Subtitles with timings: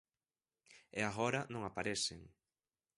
[0.97, 2.21] E agora non aparecen.